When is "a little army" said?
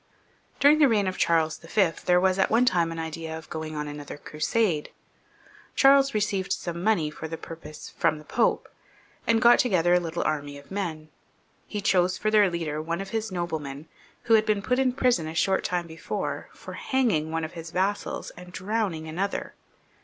9.93-10.57